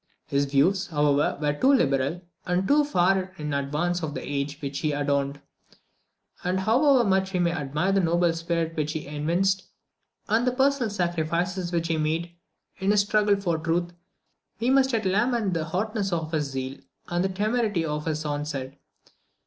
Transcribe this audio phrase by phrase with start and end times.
[0.25, 4.79] His views, however, were too liberal, and too far in advance of the age which
[4.79, 5.39] he adorned;
[6.43, 9.65] and however much we may admire the noble spirit which he evinced,
[10.27, 12.31] and the personal sacrifices which he made,
[12.79, 13.93] in his struggle for truth,
[14.59, 16.79] we must yet lament the hotness of his zeal
[17.09, 18.79] and the temerity of his onset.